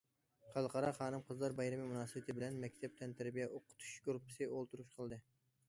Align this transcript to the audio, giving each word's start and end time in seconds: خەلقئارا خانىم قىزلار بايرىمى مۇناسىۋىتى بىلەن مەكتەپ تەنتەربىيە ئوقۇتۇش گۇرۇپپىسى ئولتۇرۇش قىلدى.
خەلقئارا 0.53 0.87
خانىم 0.99 1.21
قىزلار 1.27 1.55
بايرىمى 1.59 1.85
مۇناسىۋىتى 1.91 2.35
بىلەن 2.39 2.57
مەكتەپ 2.65 2.97
تەنتەربىيە 3.03 3.47
ئوقۇتۇش 3.53 3.95
گۇرۇپپىسى 4.09 4.51
ئولتۇرۇش 4.57 4.93
قىلدى. 5.01 5.25